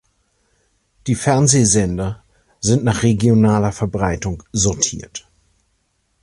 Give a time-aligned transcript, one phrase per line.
[1.05, 2.23] Die Fernsehsender
[2.59, 5.29] sind nach regionaler Verbreitung sortiert.